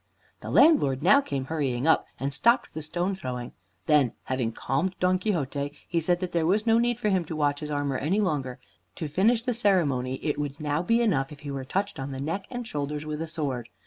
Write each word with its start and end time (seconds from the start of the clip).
The 0.39 0.49
landlord 0.49 1.03
now 1.03 1.21
came 1.21 1.45
hurrying 1.45 1.85
up 1.85 2.07
and 2.19 2.33
stopped 2.33 2.73
the 2.73 2.81
stone 2.81 3.13
throwing; 3.15 3.51
then, 3.85 4.13
having 4.23 4.51
calmed 4.51 4.95
Don 4.99 5.19
Quixote, 5.19 5.73
he 5.87 5.99
said 5.99 6.19
that 6.21 6.31
there 6.31 6.47
was 6.47 6.65
no 6.65 6.79
need 6.79 6.99
for 6.99 7.09
him 7.09 7.23
to 7.25 7.35
watch 7.35 7.59
his 7.59 7.69
armor 7.69 7.97
any 7.99 8.19
longer; 8.19 8.57
to 8.95 9.07
finish 9.07 9.43
the 9.43 9.53
ceremony 9.53 10.15
it 10.25 10.39
would 10.39 10.59
now 10.59 10.81
be 10.81 11.03
enough 11.03 11.31
if 11.31 11.41
he 11.41 11.51
were 11.51 11.63
touched 11.65 11.99
on 11.99 12.13
the 12.13 12.19
neck 12.19 12.47
and 12.49 12.65
shoulders 12.67 13.05
with 13.05 13.21
a 13.21 13.27
sword. 13.27 13.69